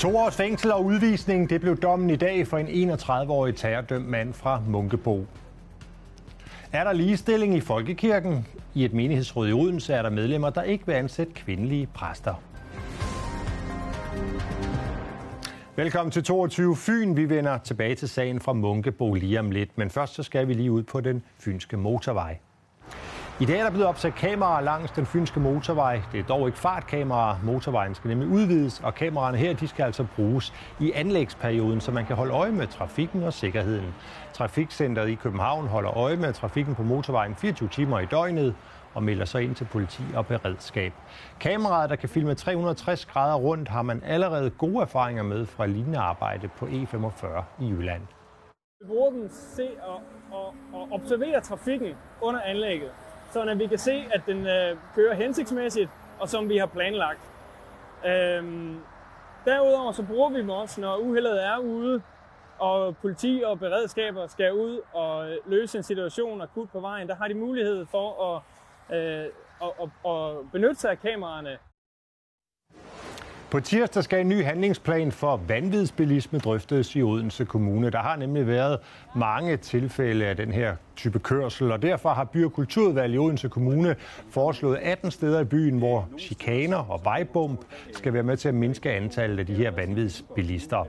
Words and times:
To 0.00 0.16
års 0.16 0.36
fængsel 0.36 0.72
og 0.72 0.84
udvisning, 0.84 1.50
det 1.50 1.60
blev 1.60 1.76
dommen 1.76 2.10
i 2.10 2.16
dag 2.16 2.46
for 2.46 2.58
en 2.58 2.90
31-årig 2.90 3.56
terrordømt 3.56 4.08
mand 4.08 4.32
fra 4.32 4.62
Munkebo. 4.68 5.26
Er 6.72 6.84
der 6.84 6.92
ligestilling 6.92 7.54
i 7.54 7.60
Folkekirken? 7.60 8.46
I 8.74 8.84
et 8.84 8.92
menighedsråd 8.92 9.48
i 9.48 9.52
Odense 9.52 9.94
er 9.94 10.02
der 10.02 10.10
medlemmer, 10.10 10.50
der 10.50 10.62
ikke 10.62 10.86
vil 10.86 10.92
ansætte 10.92 11.32
kvindelige 11.32 11.88
præster. 11.94 12.34
Velkommen 15.76 16.10
til 16.10 16.24
22 16.24 16.76
Fyn. 16.76 17.16
Vi 17.16 17.28
vender 17.28 17.58
tilbage 17.58 17.94
til 17.94 18.08
sagen 18.08 18.40
fra 18.40 18.52
Munkebo 18.52 19.14
lige 19.14 19.40
om 19.40 19.50
lidt, 19.50 19.78
men 19.78 19.90
først 19.90 20.14
så 20.14 20.22
skal 20.22 20.48
vi 20.48 20.54
lige 20.54 20.72
ud 20.72 20.82
på 20.82 21.00
den 21.00 21.22
fynske 21.38 21.76
motorvej. 21.76 22.38
I 23.40 23.44
dag 23.44 23.58
er 23.58 23.62
der 23.62 23.70
blevet 23.70 23.86
opsat 23.86 24.14
kameraer 24.14 24.60
langs 24.60 24.90
den 24.90 25.06
fynske 25.06 25.40
motorvej. 25.40 26.02
Det 26.12 26.20
er 26.20 26.24
dog 26.24 26.46
ikke 26.46 26.58
fartkameraer. 26.58 27.36
Motorvejen 27.44 27.94
skal 27.94 28.08
nemlig 28.08 28.28
udvides, 28.28 28.80
og 28.80 28.94
kameraerne 28.94 29.38
her 29.38 29.52
de 29.54 29.68
skal 29.68 29.82
altså 29.82 30.06
bruges 30.16 30.52
i 30.80 30.92
anlægsperioden, 30.92 31.80
så 31.80 31.92
man 31.92 32.06
kan 32.06 32.16
holde 32.16 32.32
øje 32.32 32.52
med 32.52 32.66
trafikken 32.66 33.22
og 33.22 33.32
sikkerheden. 33.32 33.94
Trafikcenteret 34.32 35.08
i 35.08 35.14
København 35.14 35.66
holder 35.66 35.96
øje 35.96 36.16
med 36.16 36.32
trafikken 36.32 36.74
på 36.74 36.82
motorvejen 36.82 37.34
24 37.34 37.68
timer 37.68 38.00
i 38.00 38.06
døgnet 38.06 38.54
og 38.94 39.02
melder 39.02 39.24
sig 39.24 39.42
ind 39.42 39.54
til 39.54 39.64
politi 39.64 40.02
og 40.14 40.26
beredskab. 40.26 40.92
Kameraet, 41.40 41.90
der 41.90 41.96
kan 41.96 42.08
filme 42.08 42.34
360 42.34 43.06
grader 43.06 43.36
rundt, 43.36 43.68
har 43.68 43.82
man 43.82 44.02
allerede 44.06 44.50
gode 44.50 44.80
erfaringer 44.80 45.22
med 45.22 45.46
fra 45.46 45.66
lignende 45.66 45.98
arbejde 45.98 46.48
på 46.48 46.66
E45 46.66 47.26
i 47.60 47.68
Jylland. 47.68 48.02
Vi 48.80 48.86
bruger 48.86 49.10
dem 49.10 49.28
se 49.30 49.68
og, 49.82 50.00
og, 50.32 50.54
og 50.72 50.88
observere 50.92 51.40
trafikken 51.40 51.94
under 52.22 52.40
anlægget 52.40 52.90
så 53.30 53.54
vi 53.54 53.66
kan 53.66 53.78
se, 53.78 54.04
at 54.12 54.22
den 54.26 54.46
øh, 54.46 54.76
kører 54.94 55.14
hensigtsmæssigt, 55.14 55.90
og 56.20 56.28
som 56.28 56.48
vi 56.48 56.56
har 56.56 56.66
planlagt. 56.66 57.20
Øhm, 58.06 58.80
derudover 59.44 59.92
så 59.92 60.02
bruger 60.06 60.30
vi 60.30 60.38
dem 60.38 60.50
også, 60.50 60.80
når 60.80 60.96
uheldet 60.96 61.44
er 61.46 61.58
ude, 61.58 62.02
og 62.58 62.96
politi 62.96 63.42
og 63.46 63.58
beredskaber 63.58 64.26
skal 64.26 64.52
ud 64.52 64.80
og 64.92 65.30
øh, 65.30 65.36
løse 65.46 65.78
en 65.78 65.84
situation 65.84 66.40
akut 66.40 66.70
på 66.70 66.80
vejen. 66.80 67.08
Der 67.08 67.14
har 67.14 67.28
de 67.28 67.34
mulighed 67.34 67.86
for 67.86 68.34
at, 68.34 68.42
øh, 68.96 69.26
at, 69.62 69.70
at, 69.82 70.12
at 70.12 70.50
benytte 70.52 70.74
sig 70.74 70.90
af 70.90 71.00
kameraerne. 71.00 71.58
På 73.50 73.60
tirsdag 73.60 74.04
skal 74.04 74.20
en 74.20 74.28
ny 74.28 74.44
handlingsplan 74.44 75.12
for 75.12 75.40
vanvidsbilisme 75.48 76.38
drøftes 76.38 76.96
i 76.96 77.02
Odense 77.02 77.44
Kommune. 77.44 77.90
Der 77.90 77.98
har 77.98 78.16
nemlig 78.16 78.46
været 78.46 78.78
mange 79.16 79.56
tilfælde 79.56 80.26
af 80.26 80.36
den 80.36 80.52
her 80.52 80.76
type 80.96 81.18
kørsel, 81.18 81.72
og 81.72 81.82
derfor 81.82 82.08
har 82.08 82.24
By- 82.24 82.44
og 82.44 82.52
Kulturudvalget 82.52 83.14
i 83.14 83.18
Odense 83.18 83.48
Kommune 83.48 83.96
foreslået 84.30 84.78
18 84.82 85.10
steder 85.10 85.40
i 85.40 85.44
byen, 85.44 85.78
hvor 85.78 86.08
chikaner 86.18 86.76
og 86.76 87.00
vejbump 87.04 87.60
skal 87.92 88.12
være 88.12 88.22
med 88.22 88.36
til 88.36 88.48
at 88.48 88.54
mindske 88.54 88.90
antallet 88.92 89.38
af 89.38 89.46
de 89.46 89.54
her 89.54 89.70
vanvidsbilister. 89.70 90.84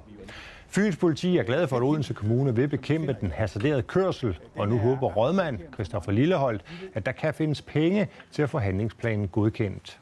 Fyns 0.67 0.97
politi 0.97 1.37
er 1.37 1.43
glad 1.43 1.67
for, 1.67 1.77
at 1.77 1.83
Odense 1.83 2.13
Kommune 2.13 2.55
vil 2.55 2.67
bekæmpe 2.67 3.15
den 3.21 3.31
hasarderede 3.31 3.81
kørsel, 3.81 4.37
og 4.55 4.67
nu 4.67 4.77
håber 4.77 5.07
rådmand 5.07 5.59
Christoffer 5.73 6.11
Lilleholdt, 6.11 6.61
at 6.93 7.05
der 7.05 7.11
kan 7.11 7.33
findes 7.33 7.61
penge 7.61 8.07
til 8.31 8.41
at 8.41 8.49
få 8.49 8.59
handlingsplanen 8.59 9.27
godkendt. 9.27 9.99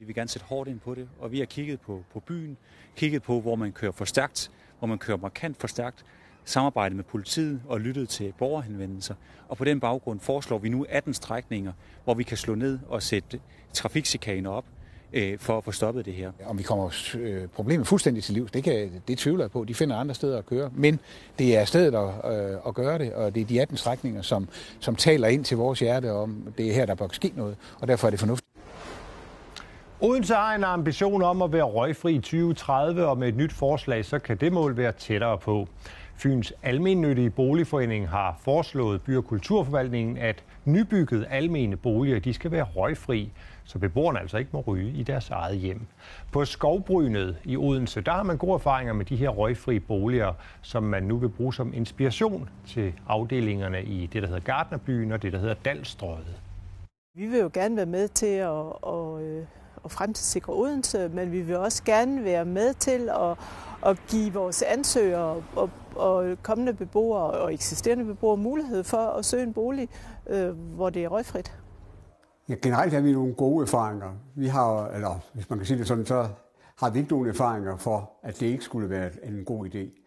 Vi 0.00 0.06
vil 0.06 0.14
gerne 0.14 0.28
sætte 0.28 0.46
hårdt 0.46 0.68
ind 0.70 0.80
på 0.80 0.94
det, 0.94 1.08
og 1.18 1.32
vi 1.32 1.38
har 1.38 1.46
kigget 1.46 1.80
på, 1.80 2.04
på 2.12 2.20
byen, 2.20 2.56
kigget 2.96 3.22
på, 3.22 3.40
hvor 3.40 3.56
man 3.56 3.72
kører 3.72 3.92
for 3.92 4.04
stærkt, 4.04 4.50
hvor 4.78 4.88
man 4.88 4.98
kører 4.98 5.18
markant 5.18 5.56
for 5.56 5.68
stærkt, 5.68 6.04
samarbejdet 6.44 6.96
med 6.96 7.04
politiet 7.04 7.62
og 7.68 7.80
lyttet 7.80 8.08
til 8.08 8.32
borgerhenvendelser. 8.38 9.14
Og 9.48 9.56
på 9.56 9.64
den 9.64 9.80
baggrund 9.80 10.20
foreslår 10.20 10.58
vi 10.58 10.68
nu 10.68 10.86
18 10.88 11.14
strækninger, 11.14 11.72
hvor 12.04 12.14
vi 12.14 12.22
kan 12.22 12.36
slå 12.36 12.54
ned 12.54 12.78
og 12.88 13.02
sætte 13.02 13.40
trafiksikaner 13.72 14.50
op, 14.50 14.64
øh, 15.12 15.38
for 15.38 15.58
at 15.58 15.64
få 15.64 15.72
stoppet 15.72 16.04
det 16.06 16.14
her. 16.14 16.32
Om 16.46 16.58
vi 16.58 16.62
kommer 16.62 17.14
øh, 17.18 17.48
problemet 17.48 17.86
fuldstændig 17.86 18.24
til 18.24 18.34
livs, 18.34 18.50
det, 18.50 18.64
kan, 18.64 19.02
det 19.08 19.18
tvivler 19.18 19.44
jeg 19.44 19.50
på. 19.50 19.64
De 19.64 19.74
finder 19.74 19.96
andre 19.96 20.14
steder 20.14 20.38
at 20.38 20.46
køre. 20.46 20.70
Men 20.74 21.00
det 21.38 21.56
er 21.56 21.64
stedet 21.64 21.94
at, 21.94 22.32
øh, 22.32 22.58
at 22.66 22.74
gøre 22.74 22.98
det, 22.98 23.12
og 23.12 23.34
det 23.34 23.40
er 23.40 23.44
de 23.44 23.60
18 23.60 23.76
strækninger, 23.76 24.22
som, 24.22 24.48
som 24.80 24.96
taler 24.96 25.28
ind 25.28 25.44
til 25.44 25.56
vores 25.56 25.80
hjerte 25.80 26.12
om, 26.12 26.52
det 26.58 26.68
er 26.68 26.72
her, 26.72 26.86
der 26.86 26.94
bør 26.94 27.08
ske 27.12 27.32
noget. 27.36 27.56
Og 27.80 27.88
derfor 27.88 28.06
er 28.06 28.10
det 28.10 28.20
fornuftigt. 28.20 28.49
Odense 30.02 30.34
har 30.34 30.54
en 30.54 30.64
ambition 30.64 31.22
om 31.22 31.42
at 31.42 31.52
være 31.52 31.62
røgfri 31.62 32.14
i 32.14 32.18
2030, 32.18 33.06
og 33.06 33.18
med 33.18 33.28
et 33.28 33.36
nyt 33.36 33.52
forslag, 33.52 34.04
så 34.04 34.18
kan 34.18 34.36
det 34.36 34.52
mål 34.52 34.76
være 34.76 34.92
tættere 34.92 35.38
på. 35.38 35.68
Fyns 36.16 36.52
Almennyttige 36.62 37.30
Boligforening 37.30 38.08
har 38.08 38.38
foreslået 38.42 39.02
By- 39.02 39.16
og 39.16 39.24
Kulturforvaltningen, 39.24 40.18
at 40.18 40.44
nybyggede 40.64 41.26
almene 41.26 41.76
boliger 41.76 42.18
de 42.20 42.34
skal 42.34 42.50
være 42.50 42.62
røgfri, 42.76 43.32
så 43.64 43.78
beboerne 43.78 44.20
altså 44.20 44.38
ikke 44.38 44.50
må 44.52 44.60
ryge 44.66 44.90
i 44.90 45.02
deres 45.02 45.30
eget 45.30 45.58
hjem. 45.58 45.80
På 46.32 46.44
Skovbrynet 46.44 47.36
i 47.44 47.56
Odense, 47.56 48.00
der 48.00 48.12
har 48.12 48.22
man 48.22 48.36
gode 48.36 48.54
erfaringer 48.54 48.92
med 48.92 49.04
de 49.04 49.16
her 49.16 49.28
røgfri 49.28 49.78
boliger, 49.78 50.32
som 50.62 50.82
man 50.82 51.02
nu 51.02 51.16
vil 51.16 51.28
bruge 51.28 51.54
som 51.54 51.74
inspiration 51.74 52.48
til 52.66 52.92
afdelingerne 53.08 53.82
i 53.82 54.06
det, 54.06 54.22
der 54.22 54.28
hedder 54.28 54.42
Gardnerbyen 54.42 55.12
og 55.12 55.22
det, 55.22 55.32
der 55.32 55.38
hedder 55.38 55.54
Dalstrøget. 55.64 56.40
Vi 57.14 57.26
vil 57.26 57.40
jo 57.40 57.50
gerne 57.54 57.76
være 57.76 57.86
med 57.86 58.08
til 58.08 58.26
at, 58.26 58.66
at 58.86 59.22
øh, 59.22 59.44
og 59.82 59.90
fremtidssikre 59.90 60.52
Odense, 60.52 61.08
men 61.08 61.32
vi 61.32 61.40
vil 61.40 61.56
også 61.56 61.84
gerne 61.84 62.24
være 62.24 62.44
med 62.44 62.74
til 62.74 63.08
at, 63.08 63.38
at 63.86 63.98
give 64.08 64.32
vores 64.32 64.62
ansøgere 64.62 65.42
og, 65.56 65.70
og 65.96 66.36
kommende 66.42 66.72
beboere 66.72 67.30
og 67.30 67.54
eksisterende 67.54 68.04
beboere 68.04 68.36
mulighed 68.36 68.84
for 68.84 68.96
at 68.96 69.24
søge 69.24 69.42
en 69.42 69.52
bolig, 69.52 69.88
øh, 70.26 70.50
hvor 70.50 70.90
det 70.90 71.04
er 71.04 71.08
røgfrit. 71.08 71.60
Ja, 72.48 72.54
generelt 72.62 72.92
har 72.92 73.00
vi 73.00 73.12
nogle 73.12 73.34
gode 73.34 73.62
erfaringer. 73.62 74.10
Vi 74.34 74.46
har, 74.46 74.88
eller 74.88 75.20
hvis 75.32 75.50
man 75.50 75.58
kan 75.58 75.66
sige 75.66 75.78
det 75.78 75.88
sådan, 75.88 76.06
så 76.06 76.28
har 76.78 76.90
vi 76.90 76.98
ikke 76.98 77.10
nogen 77.10 77.28
erfaringer 77.28 77.76
for, 77.76 78.10
at 78.22 78.40
det 78.40 78.46
ikke 78.46 78.64
skulle 78.64 78.90
være 78.90 79.10
en 79.22 79.44
god 79.44 79.66
idé. 79.66 79.99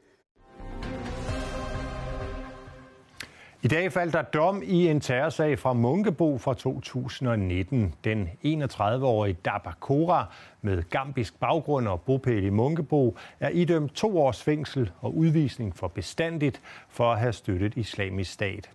I 3.63 3.67
dag 3.67 3.91
faldt 3.91 4.13
der 4.13 4.21
dom 4.21 4.61
i 4.65 4.87
en 4.87 4.99
terrorsag 4.99 5.59
fra 5.59 5.73
Munkebo 5.73 6.37
fra 6.37 6.53
2019. 6.53 7.93
Den 8.03 8.29
31-årige 8.45 9.37
Dabakora 9.45 10.25
med 10.61 10.83
gambisk 10.89 11.39
baggrund 11.39 11.87
og 11.87 12.01
bopæl 12.01 12.43
i 12.43 12.49
Munkebo 12.49 13.17
er 13.39 13.49
idømt 13.49 13.93
to 13.93 14.19
års 14.19 14.43
fængsel 14.43 14.91
og 15.01 15.17
udvisning 15.17 15.75
for 15.75 15.87
bestandigt 15.87 16.61
for 16.89 17.11
at 17.11 17.19
have 17.19 17.33
støttet 17.33 17.77
islamisk 17.77 18.31
stat. 18.31 18.69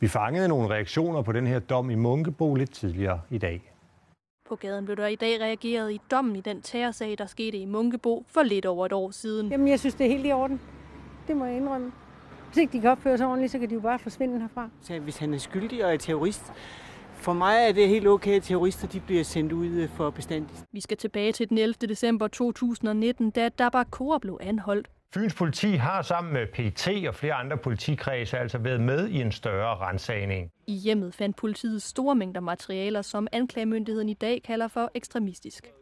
Vi 0.00 0.08
fangede 0.08 0.48
nogle 0.48 0.68
reaktioner 0.68 1.22
på 1.22 1.32
den 1.32 1.46
her 1.46 1.58
dom 1.58 1.90
i 1.90 1.94
Munkebo 1.94 2.54
lidt 2.54 2.72
tidligere 2.72 3.20
i 3.30 3.38
dag. 3.38 3.72
På 4.48 4.56
gaden 4.56 4.84
blev 4.84 4.96
der 4.96 5.06
i 5.06 5.16
dag 5.16 5.40
reageret 5.40 5.92
i 5.92 6.00
dommen 6.10 6.36
i 6.36 6.40
den 6.40 6.62
terrorsag, 6.62 7.14
der 7.18 7.26
skete 7.26 7.58
i 7.58 7.64
Munkebo 7.64 8.24
for 8.28 8.42
lidt 8.42 8.66
over 8.66 8.86
et 8.86 8.92
år 8.92 9.10
siden. 9.10 9.50
Jamen, 9.50 9.68
jeg 9.68 9.80
synes, 9.80 9.94
det 9.94 10.06
er 10.06 10.10
helt 10.10 10.26
i 10.26 10.32
orden. 10.32 10.60
Det 11.28 11.36
må 11.36 11.44
jeg 11.44 11.56
indrømme. 11.56 11.92
Hvis 12.46 12.56
ikke 12.56 12.72
de 12.72 12.80
kan 12.80 12.90
opføre 12.90 13.18
sig 13.18 13.26
ordentligt, 13.26 13.52
så 13.52 13.58
kan 13.58 13.70
de 13.70 13.74
jo 13.74 13.80
bare 13.80 13.98
forsvinde 13.98 14.40
herfra. 14.40 14.68
Så 14.80 14.98
hvis 14.98 15.16
han 15.16 15.34
er 15.34 15.38
skyldig 15.38 15.84
og 15.84 15.92
er 15.92 15.96
terrorist, 15.96 16.52
for 17.14 17.32
mig 17.32 17.68
er 17.68 17.72
det 17.72 17.88
helt 17.88 18.06
okay, 18.06 18.36
at 18.36 18.42
terrorister 18.42 18.88
de 18.88 19.00
bliver 19.00 19.24
sendt 19.24 19.52
ud 19.52 19.66
øh, 19.66 19.88
for 19.88 20.10
bestandigt. 20.10 20.64
Vi 20.72 20.80
skal 20.80 20.96
tilbage 20.96 21.32
til 21.32 21.48
den 21.48 21.58
11. 21.58 21.74
december 21.74 22.28
2019, 22.28 23.30
da 23.30 23.48
Dabakor 23.48 24.18
blev 24.18 24.38
anholdt. 24.42 24.88
Fyns 25.14 25.34
politi 25.34 25.68
har 25.68 26.02
sammen 26.02 26.32
med 26.32 26.46
PET 26.46 27.08
og 27.08 27.14
flere 27.14 27.34
andre 27.34 27.56
politikredse 27.56 28.38
altså 28.38 28.58
været 28.58 28.80
med 28.80 29.08
i 29.08 29.20
en 29.20 29.32
større 29.32 29.76
rensagning. 29.76 30.52
I 30.66 30.72
hjemmet 30.74 31.14
fandt 31.14 31.36
politiet 31.36 31.82
store 31.82 32.14
mængder 32.14 32.40
materialer, 32.40 33.02
som 33.02 33.28
anklagemyndigheden 33.32 34.08
i 34.08 34.14
dag 34.14 34.42
kalder 34.42 34.68
for 34.68 34.90
ekstremistisk. 34.94 35.72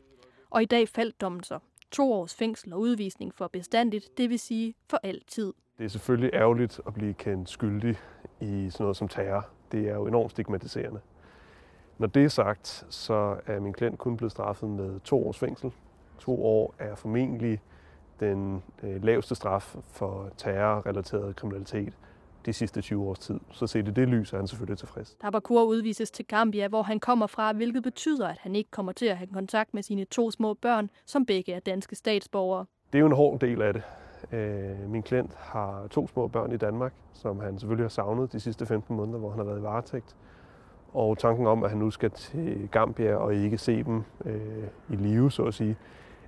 Og 0.50 0.62
i 0.62 0.64
dag 0.64 0.88
faldt 0.88 1.20
dommen 1.20 1.42
så. 1.42 1.58
To 1.91 2.12
års 2.12 2.34
fængsel 2.34 2.72
og 2.72 2.81
udvisning 2.81 3.34
for 3.34 3.48
bestandigt, 3.48 4.19
det 4.19 4.31
vil 4.31 4.38
sige 4.38 4.75
for 4.91 5.00
altid. 5.02 5.52
Det 5.79 5.85
er 5.85 5.89
selvfølgelig 5.89 6.31
ærgerligt 6.35 6.81
at 6.87 6.95
blive 6.95 7.15
kendt 7.15 7.49
skyldig 7.49 7.97
i 8.41 8.71
sådan 8.71 8.85
noget 8.85 8.97
som 8.97 9.09
terror. 9.09 9.49
Det 9.73 9.88
er 9.88 9.94
jo 9.94 10.06
enormt 10.06 10.31
stigmatiserende. 10.31 11.00
Når 11.99 12.06
det 12.06 12.25
er 12.25 12.29
sagt, 12.29 12.85
så 12.88 13.37
er 13.47 13.61
min 13.61 13.73
klient 13.73 13.99
kun 13.99 14.17
blevet 14.17 14.32
straffet 14.32 14.71
med 14.71 15.00
to 15.00 15.29
års 15.29 15.38
fængsel. 15.38 15.73
To 16.19 16.44
år 16.44 16.75
er 16.79 16.94
formentlig 16.94 17.61
den 18.21 18.62
øh, 18.82 19.05
laveste 19.05 19.35
straf 19.35 19.76
for 19.87 20.31
terrorrelateret 20.37 21.37
kriminalitet 21.37 21.94
de 22.47 22.53
sidste 22.53 22.81
20 22.81 23.03
års 23.03 23.19
tid. 23.19 23.41
Så 23.53 23.67
set 23.67 23.88
i 23.88 23.91
det 23.91 24.09
lys 24.09 24.32
er 24.32 24.37
han 24.37 24.49
selvfølgelig 24.49 24.79
tilfreds. 24.79 25.17
Tabakur 25.20 25.62
udvises 25.62 26.11
til 26.11 26.27
Gambia, 26.27 26.69
hvor 26.69 26.82
han 26.82 27.00
kommer 27.00 27.27
fra, 27.27 27.53
hvilket 27.53 27.82
betyder, 27.82 28.29
at 28.29 28.38
han 28.41 28.56
ikke 28.56 28.70
kommer 28.70 28.93
til 28.93 29.06
at 29.06 29.17
have 29.17 29.29
kontakt 29.32 29.75
med 29.75 29.82
sine 29.82 30.05
to 30.05 30.31
små 30.31 30.55
børn, 30.55 30.91
som 31.06 31.27
begge 31.27 31.53
er 31.53 31.61
danske 31.61 31.97
statsborgere. 31.97 32.67
Det 32.93 32.99
er 32.99 33.00
jo 33.00 33.06
en 33.06 33.12
hård 33.12 33.41
del 33.41 33.62
af 33.62 33.73
det. 33.73 33.82
Øh, 34.34 34.90
min 34.90 35.02
klient 35.02 35.34
har 35.36 35.86
to 35.90 36.08
små 36.08 36.28
børn 36.28 36.52
i 36.52 36.56
Danmark, 36.56 36.92
som 37.12 37.40
han 37.40 37.58
selvfølgelig 37.58 37.84
har 37.84 37.88
savnet 37.88 38.32
de 38.32 38.40
sidste 38.40 38.66
15 38.66 38.96
måneder, 38.96 39.19
hvor 39.19 39.31
han 39.31 39.38
har 39.38 39.44
været 39.44 39.58
i 39.58 39.62
varetægt. 39.62 40.16
Og 40.92 41.19
tanken 41.19 41.46
om, 41.46 41.64
at 41.64 41.70
han 41.70 41.78
nu 41.78 41.90
skal 41.90 42.10
til 42.10 42.69
Gambia 42.72 43.14
og 43.14 43.34
ikke 43.34 43.58
se 43.58 43.82
dem 43.82 44.02
øh, 44.25 44.64
i 44.90 44.96
live, 44.96 45.31
så 45.31 45.42
at 45.42 45.54
sige, 45.54 45.76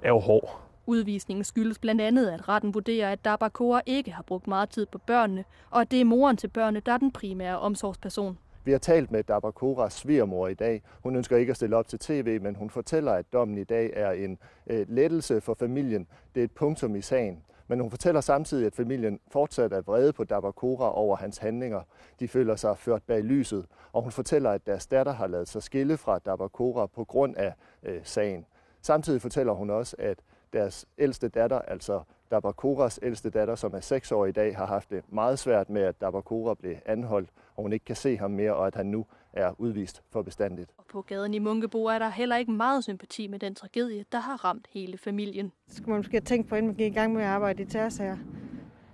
er 0.03 0.09
jo 0.09 0.19
hård. 0.19 0.61
Udvisningen 0.87 1.45
skyldes 1.45 1.79
blandt 1.79 2.01
andet, 2.01 2.29
at 2.29 2.49
retten 2.49 2.75
vurderer, 2.75 3.13
at 3.13 3.25
Dabakora 3.25 3.81
ikke 3.87 4.11
har 4.11 4.23
brugt 4.23 4.47
meget 4.47 4.71
tid 4.71 4.87
på 4.87 4.99
børnene, 4.99 5.45
og 5.71 5.81
at 5.81 5.91
det 5.91 6.01
er 6.01 6.05
moren 6.05 6.37
til 6.37 6.49
børnene, 6.49 6.81
der 6.87 6.93
er 6.93 6.99
den 6.99 7.13
primære 7.13 7.59
omsorgsperson. 7.59 8.39
Vi 8.65 8.71
har 8.73 8.79
talt 8.79 9.11
med 9.11 9.23
Dabakoras 9.23 9.93
svigermor 9.93 10.49
i 10.49 10.55
dag. 10.55 10.83
Hun 11.03 11.17
ønsker 11.17 11.37
ikke 11.37 11.51
at 11.51 11.57
stille 11.57 11.77
op 11.77 11.89
til 11.89 11.99
tv, 11.99 12.41
men 12.43 12.55
hun 12.55 12.71
fortæller, 12.71 13.13
at 13.13 13.33
dommen 13.33 13.59
i 13.59 13.65
dag 13.65 13.91
er 13.95 14.11
en 14.11 14.39
øh, 14.67 14.87
lettelse 14.89 15.41
for 15.41 15.55
familien. 15.55 16.07
Det 16.35 16.41
er 16.41 16.45
et 16.45 16.53
punktum 16.53 16.97
i 16.97 17.01
sagen. 17.01 17.43
Men 17.69 17.81
hun 17.81 17.91
fortæller 17.91 18.21
samtidig, 18.21 18.67
at 18.67 18.75
familien 18.75 19.21
fortsat 19.29 19.73
er 19.73 19.81
vrede 19.81 20.13
på 20.13 20.25
Dabakora 20.25 20.95
over 20.95 21.17
hans 21.17 21.39
handlinger. 21.39 21.81
De 22.21 22.29
føler 22.29 22.57
sig 22.57 22.79
ført 22.79 23.03
bag 23.03 23.23
lyset, 23.23 23.67
og 23.93 24.03
hun 24.03 24.13
fortæller, 24.13 24.51
at 24.51 24.67
deres 24.67 24.87
datter 24.87 25.13
har 25.13 25.27
lavet 25.27 25.49
sig 25.49 25.63
skille 25.63 25.97
fra 25.97 26.19
Dabakora 26.19 26.87
på 26.87 27.05
grund 27.05 27.37
af 27.37 27.55
øh, 27.83 28.01
sagen. 28.05 28.47
Samtidig 28.83 29.23
fortæller 29.23 29.53
hun 29.53 29.71
også, 29.71 29.97
at 29.99 30.19
deres 30.53 30.87
ældste 30.99 31.29
datter, 31.29 31.59
altså 31.59 32.01
Dabakoras 32.31 32.99
ældste 33.03 33.31
datter, 33.31 33.55
som 33.55 33.75
er 33.75 33.81
6 33.81 34.13
år 34.13 34.27
i 34.27 34.33
dag, 34.33 34.57
har 34.57 34.67
haft 34.67 34.91
det 34.91 35.05
meget 35.09 35.39
svært 35.39 35.71
med, 35.71 35.83
at 35.83 36.01
Dabakora 36.01 36.55
blev 36.55 36.77
anholdt, 36.87 37.31
og 37.57 37.63
hun 37.63 37.73
ikke 37.73 37.85
kan 37.85 37.97
se 37.97 38.19
ham 38.19 38.31
mere, 38.31 38.55
og 38.55 38.67
at 38.67 38.75
han 38.75 38.87
nu 38.87 39.07
er 39.37 39.55
udvist 39.59 40.03
for 40.11 40.23
bestandigt. 40.23 40.71
Og 40.79 40.85
på 40.85 41.03
gaden 41.03 41.35
i 41.35 41.39
Munkebo 41.39 41.85
er 41.85 41.99
der 41.99 42.09
heller 42.09 42.37
ikke 42.37 42.53
meget 42.53 42.85
sympati 42.85 43.27
med 43.27 43.39
den 43.39 43.55
tragedie, 43.55 44.05
der 44.13 44.19
har 44.19 44.45
ramt 44.45 44.67
hele 44.71 44.99
familien. 44.99 45.53
Så 45.69 45.77
skal 45.77 45.89
man 45.89 45.99
måske 45.99 46.21
tænke 46.21 46.49
på, 46.49 46.55
inden 46.55 46.67
man 46.67 46.77
gik 46.77 46.93
i 46.93 46.95
gang 46.95 47.13
med 47.13 47.23
at 47.23 47.29
arbejde 47.29 47.63
i 47.63 47.67
terrorsager. 47.67 48.17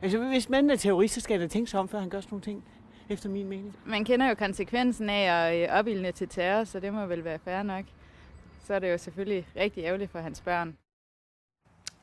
Altså, 0.03 0.19
hvis 0.19 0.49
manden 0.49 0.71
er 0.71 0.77
terrorist, 0.77 1.15
så 1.15 1.21
skal 1.21 1.41
han 1.41 1.49
tænke 1.49 1.71
sig 1.71 1.81
om, 1.81 1.89
før 1.89 1.99
han 1.99 2.09
gør 2.09 2.21
sådan 2.21 2.35
nogle 2.35 2.43
ting, 2.43 2.65
efter 3.09 3.29
min 3.29 3.49
mening. 3.49 3.77
Man 3.87 4.05
kender 4.05 4.29
jo 4.29 4.35
konsekvensen 4.35 5.11
af 5.11 5.49
at 5.49 5.63
øh, 5.63 5.79
opildne 5.79 6.13
til 6.13 6.29
terror, 6.29 6.65
så 6.65 6.81
det 6.81 6.93
må 6.93 7.07
vel 7.07 7.25
være 7.25 7.39
fair 7.39 7.63
nok. 7.63 7.85
Så 8.65 8.75
er 8.75 8.79
det 8.79 8.93
jo 8.93 8.99
selvfølgelig 8.99 9.47
rigtig 9.57 9.85
ærgerligt 9.85 10.11
for 10.11 10.19
hans 10.19 10.41
børn. 10.41 10.77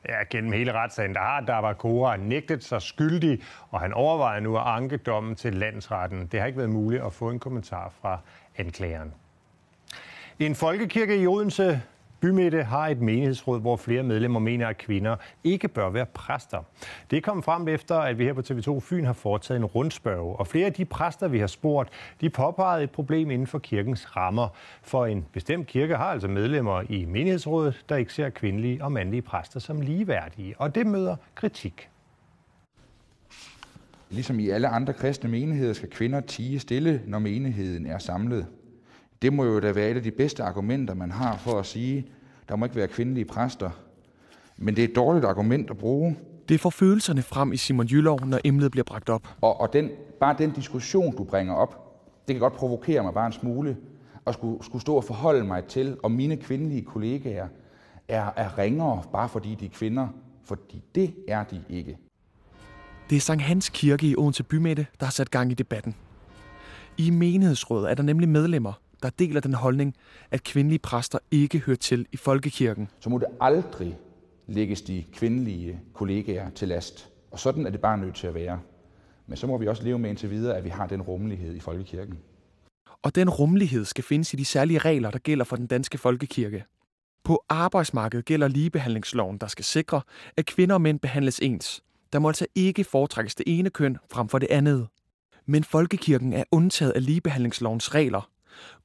Ja, 0.08 0.24
gennem 0.30 0.52
hele 0.52 0.72
retssagen, 0.72 1.14
der 1.14 1.20
har 1.20 1.40
Davakora 1.40 2.16
nægtet 2.16 2.64
sig 2.64 2.82
skyldig, 2.82 3.42
og 3.70 3.80
han 3.80 3.92
overvejer 3.92 4.40
nu 4.40 4.56
at 4.56 4.62
anke 4.66 4.96
dommen 4.96 5.34
til 5.34 5.54
landsretten. 5.54 6.26
Det 6.26 6.40
har 6.40 6.46
ikke 6.46 6.58
været 6.58 6.70
muligt 6.70 7.02
at 7.02 7.12
få 7.12 7.30
en 7.30 7.38
kommentar 7.38 7.92
fra 8.00 8.18
anklageren. 8.56 9.14
En 10.38 10.54
folkekirke 10.54 11.16
i 11.16 11.26
Odense 11.26 11.82
Bymidte 12.20 12.62
har 12.62 12.88
et 12.88 13.00
menighedsråd, 13.00 13.60
hvor 13.60 13.76
flere 13.76 14.02
medlemmer 14.02 14.40
mener, 14.40 14.68
at 14.68 14.78
kvinder 14.78 15.16
ikke 15.44 15.68
bør 15.68 15.90
være 15.90 16.06
præster. 16.06 16.58
Det 17.10 17.22
kom 17.22 17.42
frem 17.42 17.68
efter, 17.68 17.94
at 17.94 18.18
vi 18.18 18.24
her 18.24 18.32
på 18.32 18.40
TV2 18.40 18.80
Fyn 18.80 19.04
har 19.04 19.12
foretaget 19.12 19.58
en 19.58 19.64
rundspørg. 19.64 20.36
Og 20.38 20.46
flere 20.46 20.66
af 20.66 20.72
de 20.72 20.84
præster, 20.84 21.28
vi 21.28 21.38
har 21.38 21.46
spurgt, 21.46 21.90
de 22.20 22.30
påpegede 22.30 22.84
et 22.84 22.90
problem 22.90 23.30
inden 23.30 23.46
for 23.46 23.58
kirkens 23.58 24.16
rammer. 24.16 24.48
For 24.82 25.06
en 25.06 25.26
bestemt 25.32 25.66
kirke 25.66 25.96
har 25.96 26.04
altså 26.04 26.28
medlemmer 26.28 26.82
i 26.88 27.04
menighedsrådet, 27.04 27.84
der 27.88 27.96
ikke 27.96 28.12
ser 28.12 28.30
kvindelige 28.30 28.84
og 28.84 28.92
mandlige 28.92 29.22
præster 29.22 29.60
som 29.60 29.80
ligeværdige. 29.80 30.54
Og 30.58 30.74
det 30.74 30.86
møder 30.86 31.16
kritik. 31.34 31.88
Ligesom 34.10 34.40
i 34.40 34.48
alle 34.48 34.68
andre 34.68 34.92
kristne 34.92 35.30
menigheder 35.30 35.72
skal 35.72 35.90
kvinder 35.90 36.20
tige 36.20 36.58
stille, 36.58 37.02
når 37.06 37.18
menigheden 37.18 37.86
er 37.86 37.98
samlet. 37.98 38.46
Det 39.22 39.32
må 39.32 39.44
jo 39.44 39.60
da 39.60 39.72
være 39.72 39.90
et 39.90 39.96
af 39.96 40.02
de 40.02 40.10
bedste 40.10 40.42
argumenter, 40.42 40.94
man 40.94 41.10
har 41.10 41.36
for 41.36 41.58
at 41.58 41.66
sige, 41.66 42.06
der 42.48 42.56
må 42.56 42.64
ikke 42.64 42.76
være 42.76 42.88
kvindelige 42.88 43.24
præster. 43.24 43.70
Men 44.56 44.76
det 44.76 44.84
er 44.84 44.88
et 44.88 44.96
dårligt 44.96 45.24
argument 45.24 45.70
at 45.70 45.78
bruge. 45.78 46.16
Det 46.48 46.60
får 46.60 46.70
følelserne 46.70 47.22
frem 47.22 47.52
i 47.52 47.56
Simon 47.56 47.86
Jylov, 47.86 48.26
når 48.26 48.40
emnet 48.44 48.70
bliver 48.70 48.84
bragt 48.84 49.08
op. 49.08 49.28
Og, 49.40 49.60
og 49.60 49.72
den, 49.72 49.90
bare 50.20 50.34
den 50.38 50.50
diskussion, 50.50 51.16
du 51.16 51.24
bringer 51.24 51.54
op, 51.54 52.00
det 52.28 52.34
kan 52.34 52.40
godt 52.40 52.52
provokere 52.52 53.02
mig 53.02 53.14
bare 53.14 53.26
en 53.26 53.32
smule. 53.32 53.76
At 54.26 54.34
skulle, 54.34 54.64
skulle 54.64 54.82
stå 54.82 54.94
og 54.94 55.04
forholde 55.04 55.44
mig 55.44 55.64
til, 55.64 55.96
om 56.02 56.10
mine 56.10 56.36
kvindelige 56.36 56.82
kollegaer 56.82 57.48
er, 58.08 58.30
er 58.36 58.58
ringere, 58.58 59.02
bare 59.12 59.28
fordi 59.28 59.54
de 59.54 59.64
er 59.64 59.70
kvinder. 59.70 60.08
Fordi 60.44 60.82
det 60.94 61.14
er 61.28 61.44
de 61.44 61.62
ikke. 61.68 61.98
Det 63.10 63.16
er 63.16 63.20
Sankt 63.20 63.42
Hans 63.42 63.68
Kirke 63.68 64.06
i 64.06 64.16
Odense 64.16 64.42
Bymætte, 64.42 64.86
der 65.00 65.06
har 65.06 65.10
sat 65.10 65.30
gang 65.30 65.50
i 65.50 65.54
debatten. 65.54 65.94
I 66.98 67.10
menighedsrådet 67.10 67.90
er 67.90 67.94
der 67.94 68.02
nemlig 68.02 68.28
medlemmer, 68.28 68.72
der 69.02 69.10
deler 69.10 69.40
den 69.40 69.54
holdning, 69.54 69.94
at 70.30 70.44
kvindelige 70.44 70.78
præster 70.78 71.18
ikke 71.30 71.58
hører 71.58 71.76
til 71.76 72.06
i 72.12 72.16
folkekirken. 72.16 72.88
Så 73.00 73.10
må 73.10 73.18
det 73.18 73.28
aldrig 73.40 73.98
lægges 74.46 74.82
de 74.82 75.04
kvindelige 75.12 75.80
kollegaer 75.94 76.50
til 76.50 76.68
last. 76.68 77.08
Og 77.30 77.38
sådan 77.38 77.66
er 77.66 77.70
det 77.70 77.80
bare 77.80 77.98
nødt 77.98 78.14
til 78.14 78.26
at 78.26 78.34
være. 78.34 78.60
Men 79.26 79.36
så 79.36 79.46
må 79.46 79.58
vi 79.58 79.68
også 79.68 79.82
leve 79.82 79.98
med 79.98 80.10
indtil 80.10 80.30
videre, 80.30 80.56
at 80.56 80.64
vi 80.64 80.68
har 80.68 80.86
den 80.86 81.02
rummelighed 81.02 81.54
i 81.54 81.60
folkekirken. 81.60 82.18
Og 83.02 83.14
den 83.14 83.30
rummelighed 83.30 83.84
skal 83.84 84.04
findes 84.04 84.34
i 84.34 84.36
de 84.36 84.44
særlige 84.44 84.78
regler, 84.78 85.10
der 85.10 85.18
gælder 85.18 85.44
for 85.44 85.56
den 85.56 85.66
danske 85.66 85.98
folkekirke. 85.98 86.64
På 87.24 87.44
arbejdsmarkedet 87.48 88.24
gælder 88.24 88.48
ligebehandlingsloven, 88.48 89.38
der 89.38 89.46
skal 89.46 89.64
sikre, 89.64 90.00
at 90.36 90.46
kvinder 90.46 90.74
og 90.74 90.80
mænd 90.80 91.00
behandles 91.00 91.38
ens. 91.38 91.82
Der 92.12 92.18
må 92.18 92.28
altså 92.28 92.46
ikke 92.54 92.84
foretrækkes 92.84 93.34
det 93.34 93.44
ene 93.46 93.70
køn 93.70 93.96
frem 94.12 94.28
for 94.28 94.38
det 94.38 94.50
andet. 94.50 94.88
Men 95.46 95.64
folkekirken 95.64 96.32
er 96.32 96.44
undtaget 96.52 96.92
af 96.92 97.06
ligebehandlingslovens 97.06 97.94
regler, 97.94 98.30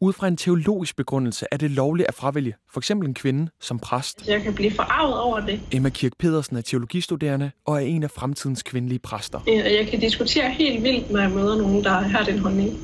ud 0.02 0.14
fra 0.14 0.28
en 0.28 0.38
teologisk 0.38 0.96
begrundelse 0.96 1.46
er 1.52 1.58
det 1.58 1.72
lovligt 1.72 2.08
at 2.08 2.14
fravælge 2.14 2.54
for 2.74 2.80
eksempel 2.80 3.08
en 3.08 3.14
kvinde 3.14 3.52
som 3.62 3.80
præst. 3.80 4.28
Jeg 4.28 4.42
kan 4.42 4.54
blive 4.54 4.72
forarvet 4.72 5.20
over 5.20 5.40
det. 5.40 5.60
Emma 5.72 5.90
Kirk 5.90 6.12
Pedersen 6.20 6.58
er 6.58 6.62
teologistuderende 6.62 7.52
og 7.66 7.76
er 7.76 7.80
en 7.80 8.04
af 8.04 8.12
fremtidens 8.12 8.64
kvindelige 8.64 9.00
præster. 9.00 9.40
Jeg 9.48 9.88
kan 9.88 10.00
diskutere 10.00 10.50
helt 10.50 10.84
vildt, 10.84 11.12
når 11.12 11.20
jeg 11.20 11.30
møder 11.30 11.58
nogen, 11.58 11.84
der 11.84 11.92
har 11.92 12.24
den 12.24 12.40
holdning. 12.40 12.78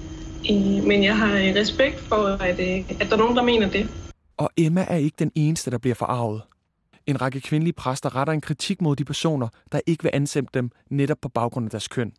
Men 0.88 1.04
jeg 1.04 1.18
har 1.18 1.33
respekt 1.33 2.00
for, 2.00 2.16
at, 2.16 2.60
at 2.60 3.10
der 3.10 3.13
er 3.13 3.18
nogen, 3.18 3.36
der 3.36 3.44
mener 3.44 3.69
det. 3.69 3.89
Og 4.38 4.50
Emma 4.57 4.86
er 4.89 4.95
ikke 4.95 5.16
den 5.19 5.31
eneste, 5.36 5.72
der 5.72 5.77
bliver 5.77 5.95
forarvet. 5.95 6.42
En 7.07 7.22
række 7.22 7.42
kvindelige 7.42 7.74
præster 7.74 8.16
retter 8.16 8.34
en 8.34 8.42
kritik 8.42 8.81
mod 8.81 8.95
de 8.95 9.06
personer, 9.06 9.48
der 9.72 9.80
ikke 9.88 10.04
vil 10.04 10.12
ansætte 10.13 10.50
dem 10.54 10.69
netop 10.89 11.18
på 11.22 11.30
baggrund 11.30 11.66
af 11.66 11.69
deres 11.72 11.88
køn. 11.88 12.12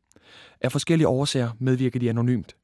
Af 0.61 0.73
forskellige 0.73 1.09
årsager 1.09 1.51
medvirker 1.61 2.01
de 2.01 2.11
anonymt. 2.11 2.57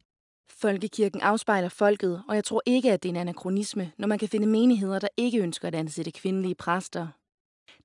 Folkekirken 0.61 1.21
afspejler 1.21 1.69
folket, 1.69 2.23
og 2.29 2.35
jeg 2.35 2.45
tror 2.45 2.63
ikke, 2.67 2.93
at 2.93 3.03
det 3.03 3.09
er 3.09 3.13
en 3.13 3.17
anachronisme, 3.17 3.93
når 3.99 4.09
man 4.09 4.19
kan 4.19 4.29
finde 4.29 4.47
menigheder, 4.47 4.99
der 4.99 5.09
ikke 5.17 5.39
ønsker 5.39 5.69
at 5.69 5.75
ansætte 5.75 6.11
kvindelige 6.11 6.55
præster. 6.55 7.09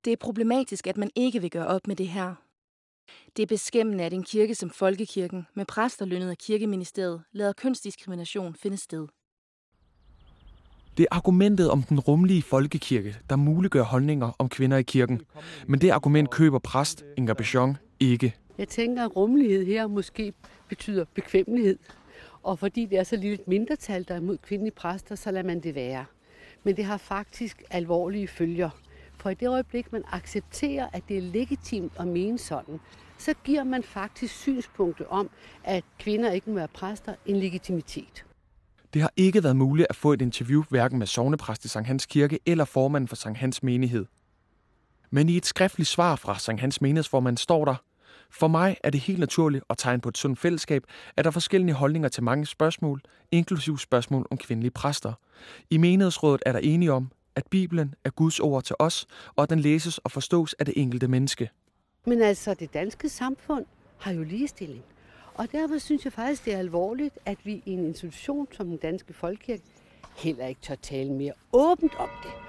Det 0.04 0.12
er 0.12 0.16
problematisk, 0.16 0.86
at 0.86 0.96
man 0.96 1.10
ikke 1.14 1.40
vil 1.40 1.50
gøre 1.50 1.66
op 1.66 1.86
med 1.86 1.96
det 1.96 2.08
her. 2.08 2.34
Det 3.36 3.42
er 3.42 3.46
beskæmmende, 3.46 4.04
at 4.04 4.12
en 4.12 4.22
kirke 4.22 4.54
som 4.54 4.70
Folkekirken, 4.70 5.46
med 5.54 5.64
præster 5.64 6.04
lønnet 6.04 6.30
af 6.30 6.38
kirkeministeriet, 6.38 7.22
lader 7.32 7.52
kønsdiskrimination 7.52 8.54
finde 8.54 8.76
sted. 8.76 9.06
Det 10.96 11.02
er 11.02 11.16
argumentet 11.16 11.70
om 11.70 11.82
den 11.82 12.00
rummelige 12.00 12.42
folkekirke, 12.42 13.16
der 13.30 13.36
muliggør 13.36 13.82
holdninger 13.82 14.30
om 14.38 14.48
kvinder 14.48 14.76
i 14.76 14.82
kirken. 14.82 15.22
Men 15.66 15.80
det 15.80 15.90
argument 15.90 16.30
køber 16.30 16.58
præst 16.58 17.04
Inger 17.16 17.34
Bichon 17.34 17.76
ikke. 18.00 18.34
Jeg 18.58 18.68
tænker, 18.68 19.04
at 19.04 19.16
rummelighed 19.16 19.66
her 19.66 19.86
måske 19.86 20.32
betyder 20.68 21.04
bekvemmelighed. 21.14 21.78
Og 22.44 22.58
fordi 22.58 22.86
det 22.86 22.98
er 22.98 23.02
så 23.02 23.16
lille 23.16 23.34
et 23.34 23.48
mindretal, 23.48 24.08
der 24.08 24.14
er 24.14 24.18
imod 24.18 24.38
kvindelige 24.38 24.74
præster, 24.74 25.14
så 25.14 25.30
lader 25.30 25.46
man 25.46 25.60
det 25.60 25.74
være. 25.74 26.04
Men 26.64 26.76
det 26.76 26.84
har 26.84 26.96
faktisk 26.96 27.62
alvorlige 27.70 28.28
følger. 28.28 28.70
For 29.16 29.30
i 29.30 29.34
det 29.34 29.48
øjeblik, 29.48 29.92
man 29.92 30.02
accepterer, 30.12 30.88
at 30.92 31.02
det 31.08 31.18
er 31.18 31.22
legitimt 31.22 31.92
at 31.98 32.06
mene 32.06 32.38
sådan, 32.38 32.80
så 33.18 33.34
giver 33.44 33.64
man 33.64 33.82
faktisk 33.82 34.34
synspunktet 34.34 35.06
om, 35.06 35.30
at 35.64 35.84
kvinder 35.98 36.30
ikke 36.32 36.50
må 36.50 36.56
være 36.56 36.68
præster, 36.68 37.14
en 37.26 37.36
legitimitet. 37.36 38.24
Det 38.94 39.02
har 39.02 39.12
ikke 39.16 39.42
været 39.42 39.56
muligt 39.56 39.86
at 39.90 39.96
få 39.96 40.12
et 40.12 40.22
interview 40.22 40.62
hverken 40.70 40.98
med 40.98 41.06
sovnepræst 41.06 41.64
i 41.64 41.68
Sankt 41.68 41.86
Hans 41.86 42.06
Kirke 42.06 42.38
eller 42.46 42.64
formanden 42.64 43.08
for 43.08 43.16
Sankt 43.16 43.38
Hans 43.38 43.62
Menighed. 43.62 44.06
Men 45.10 45.28
i 45.28 45.36
et 45.36 45.46
skriftligt 45.46 45.88
svar 45.88 46.16
fra 46.16 46.38
Sankt 46.38 46.60
Hans 46.60 46.80
Menighedsformand 46.80 47.36
står 47.36 47.64
der, 47.64 47.74
for 48.38 48.48
mig 48.48 48.76
er 48.84 48.90
det 48.90 49.00
helt 49.00 49.18
naturligt 49.18 49.64
at 49.70 49.78
tegne 49.78 50.00
på 50.00 50.08
et 50.08 50.18
sundt 50.18 50.38
fællesskab, 50.38 50.82
at 51.16 51.24
der 51.24 51.30
er 51.30 51.32
forskellige 51.32 51.74
holdninger 51.74 52.08
til 52.08 52.22
mange 52.22 52.46
spørgsmål, 52.46 53.02
inklusiv 53.32 53.78
spørgsmål 53.78 54.26
om 54.30 54.38
kvindelige 54.38 54.70
præster. 54.70 55.12
I 55.70 55.76
menighedsrådet 55.76 56.42
er 56.46 56.52
der 56.52 56.58
enige 56.58 56.92
om, 56.92 57.10
at 57.36 57.46
Bibelen 57.50 57.94
er 58.04 58.10
Guds 58.10 58.40
ord 58.40 58.62
til 58.62 58.76
os, 58.78 59.06
og 59.36 59.42
at 59.42 59.50
den 59.50 59.60
læses 59.60 59.98
og 59.98 60.10
forstås 60.10 60.54
af 60.58 60.66
det 60.66 60.74
enkelte 60.76 61.08
menneske. 61.08 61.50
Men 62.06 62.22
altså, 62.22 62.54
det 62.54 62.74
danske 62.74 63.08
samfund 63.08 63.64
har 63.98 64.12
jo 64.12 64.22
ligestilling. 64.22 64.82
Og 65.34 65.52
derfor 65.52 65.78
synes 65.78 66.04
jeg 66.04 66.12
faktisk, 66.12 66.44
det 66.44 66.54
er 66.54 66.58
alvorligt, 66.58 67.18
at 67.26 67.38
vi 67.44 67.52
i 67.52 67.70
en 67.70 67.84
institution 67.84 68.48
som 68.52 68.66
den 68.66 68.76
danske 68.76 69.12
folkekirke 69.12 69.62
heller 70.16 70.46
ikke 70.46 70.60
tør 70.60 70.74
tale 70.74 71.12
mere 71.12 71.32
åbent 71.52 71.94
om 71.94 72.08
det. 72.22 72.43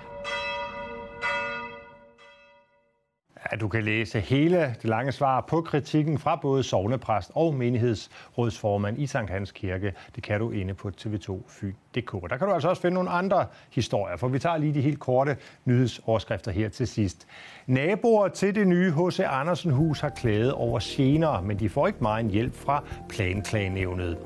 Ja, 3.52 3.58
du 3.58 3.68
kan 3.68 3.84
læse 3.84 4.20
hele 4.20 4.75
det 4.82 4.90
lange 4.90 5.12
svar 5.12 5.42
på 5.42 5.62
kritikken 5.62 6.18
fra 6.18 6.36
både 6.36 6.64
sovnepræst 6.64 7.32
og 7.36 7.54
menighedsrådsformand 7.54 9.00
i 9.00 9.08
Sankt 9.08 9.32
Hans 9.32 9.52
Kirke. 9.52 9.94
Det 10.16 10.24
kan 10.24 10.40
du 10.40 10.52
inde 10.52 10.74
på 10.74 10.92
tv2fyn.dk. 11.02 12.30
Der 12.30 12.38
kan 12.38 12.48
du 12.48 12.54
altså 12.54 12.70
også 12.70 12.82
finde 12.82 12.96
nogle 12.96 13.10
andre 13.10 13.46
historier, 13.72 14.18
for 14.18 14.28
vi 14.28 14.40
tager 14.40 14.58
lige 14.58 14.74
de 14.74 14.82
helt 14.82 15.00
korte 15.00 15.38
nyhedsoverskrifter 15.66 16.52
her 16.52 16.70
til 16.70 16.88
sidst. 16.88 17.28
Naboer 17.68 18.28
til 18.28 18.56
det 18.56 18.68
nye 18.68 18.92
H.C. 18.92 19.20
Andersen 19.20 19.72
hus 19.72 20.00
har 20.00 20.10
klaget 20.10 20.54
over 20.54 20.80
gener, 20.84 21.42
men 21.42 21.60
de 21.60 21.70
får 21.70 21.88
ikke 21.88 22.00
meget 22.02 22.25
hjælp 22.25 22.56
fra 22.56 22.84
planklagenævnet. 23.10 24.18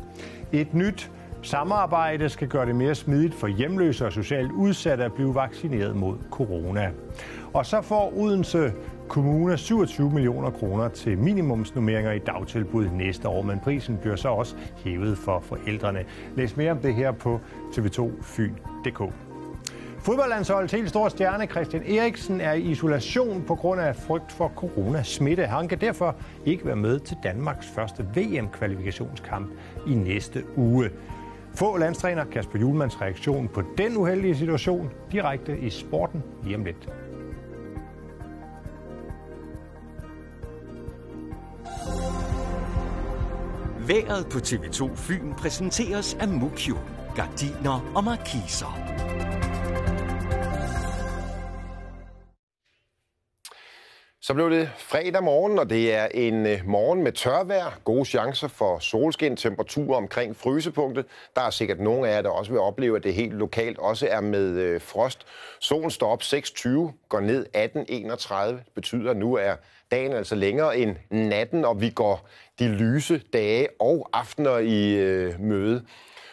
Et 0.51 0.73
nyt 0.73 1.11
Samarbejde 1.41 2.29
skal 2.29 2.47
gøre 2.47 2.65
det 2.65 2.75
mere 2.75 2.95
smidigt 2.95 3.35
for 3.35 3.47
hjemløse 3.47 4.05
og 4.05 4.13
socialt 4.13 4.51
udsatte 4.51 5.03
at 5.03 5.13
blive 5.13 5.35
vaccineret 5.35 5.95
mod 5.95 6.17
corona. 6.31 6.91
Og 7.53 7.65
så 7.65 7.81
får 7.81 8.13
Odense 8.17 8.73
Kommune 9.07 9.57
27 9.57 10.11
millioner 10.11 10.51
kroner 10.51 10.87
til 10.89 11.17
minimumsnummeringer 11.17 12.11
i 12.11 12.19
dagtilbud 12.19 12.89
næste 12.89 13.27
år, 13.27 13.41
men 13.41 13.59
prisen 13.59 13.97
bliver 13.97 14.15
så 14.15 14.29
også 14.29 14.55
hævet 14.75 15.17
for 15.17 15.39
forældrene. 15.39 16.05
Læs 16.35 16.57
mere 16.57 16.71
om 16.71 16.77
det 16.77 16.95
her 16.95 17.11
på 17.11 17.39
tv2fyn.dk. 17.71 19.13
Fodboldlandsholdets 19.99 20.73
helt 20.73 20.89
store 20.89 21.09
stjerne 21.09 21.45
Christian 21.45 21.83
Eriksen 21.83 22.41
er 22.41 22.53
i 22.53 22.61
isolation 22.61 23.43
på 23.47 23.55
grund 23.55 23.81
af 23.81 23.95
frygt 23.95 24.31
for 24.31 24.51
coronasmitte. 24.55 25.45
Han 25.45 25.67
kan 25.67 25.81
derfor 25.81 26.15
ikke 26.45 26.65
være 26.65 26.75
med 26.75 26.99
til 26.99 27.17
Danmarks 27.23 27.67
første 27.67 28.05
VM-kvalifikationskamp 28.15 29.49
i 29.87 29.93
næste 29.93 30.43
uge. 30.55 30.89
Få 31.55 31.77
landstræner 31.77 32.25
Kasper 32.25 32.59
Julmans 32.59 33.01
reaktion 33.01 33.47
på 33.47 33.63
den 33.77 33.97
uheldige 33.97 34.35
situation 34.35 34.89
direkte 35.11 35.59
i 35.59 35.69
sporten 35.69 36.23
lige 36.43 36.55
om 36.55 36.63
lidt. 36.65 36.89
Været 43.89 44.27
på 44.31 44.37
TV2 44.37 44.95
Fyn 44.95 45.33
præsenteres 45.33 46.13
af 46.13 46.27
Mukio. 46.27 46.77
Gardiner 47.15 47.91
og 47.95 48.03
markiser. 48.03 48.99
Så 54.21 54.33
blev 54.33 54.49
det 54.49 54.69
fredag 54.77 55.23
morgen, 55.23 55.59
og 55.59 55.69
det 55.69 55.93
er 55.93 56.07
en 56.13 56.45
øh, 56.45 56.59
morgen 56.65 57.03
med 57.03 57.11
tørvejr. 57.11 57.79
Gode 57.83 58.05
chancer 58.05 58.47
for 58.47 58.79
solskin, 58.79 59.37
temperaturer 59.37 59.97
omkring 59.97 60.35
frysepunktet. 60.35 61.05
Der 61.35 61.41
er 61.41 61.49
sikkert 61.49 61.79
nogle 61.79 62.09
af 62.09 62.15
jer, 62.15 62.21
der 62.21 62.29
også 62.29 62.51
vil 62.51 62.61
opleve, 62.61 62.97
at 62.97 63.03
det 63.03 63.13
helt 63.13 63.33
lokalt 63.33 63.77
også 63.77 64.07
er 64.07 64.21
med 64.21 64.49
øh, 64.49 64.81
frost. 64.81 65.25
Solen 65.59 65.91
står 65.91 66.11
op 66.11 66.21
6.20, 66.21 66.69
går 67.09 67.19
ned 67.19 67.45
18.31. 67.55 68.45
Det 68.45 68.63
betyder, 68.75 69.11
at 69.11 69.17
nu 69.17 69.35
er 69.35 69.55
dagen 69.91 70.13
altså 70.13 70.35
længere 70.35 70.77
end 70.77 70.95
natten, 71.09 71.65
og 71.65 71.81
vi 71.81 71.89
går 71.89 72.29
de 72.59 72.67
lyse 72.67 73.21
dage 73.33 73.67
og 73.79 74.09
aftener 74.13 74.57
i 74.57 74.93
øh, 74.93 75.39
møde. 75.39 75.85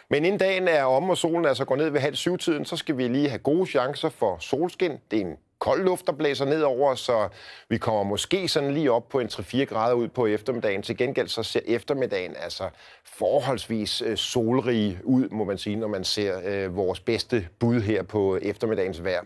Men 0.09 0.25
inden 0.25 0.39
dagen 0.39 0.67
er 0.67 0.83
om, 0.83 1.09
og 1.09 1.17
solen 1.17 1.45
altså 1.45 1.65
går 1.65 1.75
ned 1.75 1.89
ved 1.89 1.99
halv 1.99 2.15
syv-tiden, 2.15 2.65
så 2.65 2.77
skal 2.77 2.97
vi 2.97 3.07
lige 3.07 3.29
have 3.29 3.39
gode 3.39 3.67
chancer 3.67 4.09
for 4.09 4.37
solskin. 4.39 4.91
Det 5.11 5.21
er 5.21 5.25
en 5.25 5.37
kold 5.59 5.83
luft, 5.83 6.07
der 6.07 6.11
blæser 6.11 6.45
ned 6.45 6.61
over 6.61 6.95
så 6.95 7.29
vi 7.69 7.77
kommer 7.77 8.03
måske 8.03 8.47
sådan 8.47 8.73
lige 8.73 8.91
op 8.91 9.09
på 9.09 9.19
en 9.19 9.27
3-4 9.27 9.63
grader 9.63 9.95
ud 9.95 10.07
på 10.07 10.25
eftermiddagen. 10.25 10.81
Til 10.81 10.97
gengæld 10.97 11.27
så 11.27 11.43
ser 11.43 11.59
eftermiddagen 11.65 12.35
altså 12.39 12.69
forholdsvis 13.05 14.01
øh, 14.01 14.17
solrig 14.17 14.99
ud, 15.03 15.29
må 15.29 15.43
man 15.43 15.57
sige, 15.57 15.75
når 15.75 15.87
man 15.87 16.03
ser 16.03 16.39
øh, 16.45 16.75
vores 16.75 16.99
bedste 16.99 17.47
bud 17.59 17.81
her 17.81 18.03
på 18.03 18.37
eftermiddagens 18.41 19.03
vejr. 19.03 19.21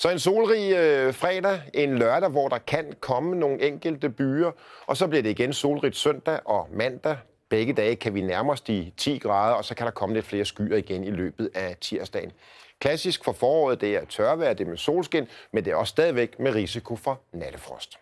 Så 0.00 0.10
en 0.10 0.18
solrig 0.18 0.72
øh, 0.72 1.14
fredag, 1.14 1.60
en 1.74 1.98
lørdag, 1.98 2.28
hvor 2.28 2.48
der 2.48 2.58
kan 2.58 2.92
komme 3.00 3.36
nogle 3.36 3.62
enkelte 3.62 4.10
byer, 4.10 4.50
og 4.86 4.96
så 4.96 5.06
bliver 5.06 5.22
det 5.22 5.30
igen 5.30 5.52
solrigt 5.52 5.96
søndag 5.96 6.40
og 6.44 6.68
mandag. 6.72 7.16
Begge 7.48 7.72
dage 7.72 7.96
kan 7.96 8.14
vi 8.14 8.20
nærme 8.20 8.52
os 8.52 8.60
de 8.60 8.92
10 8.96 9.18
grader, 9.18 9.54
og 9.54 9.64
så 9.64 9.74
kan 9.74 9.86
der 9.86 9.90
komme 9.90 10.14
lidt 10.14 10.26
flere 10.26 10.44
skyer 10.44 10.76
igen 10.76 11.04
i 11.04 11.10
løbet 11.10 11.50
af 11.54 11.76
tirsdagen. 11.80 12.32
Klassisk 12.78 13.24
for 13.24 13.32
foråret, 13.32 13.80
det 13.80 13.96
er 13.96 14.04
tørvejr, 14.04 14.52
det 14.52 14.64
er 14.64 14.68
med 14.68 14.76
solskin, 14.76 15.28
men 15.52 15.64
det 15.64 15.70
er 15.70 15.76
også 15.76 15.90
stadigvæk 15.90 16.38
med 16.38 16.54
risiko 16.54 16.96
for 16.96 17.20
nattefrost. 17.32 17.98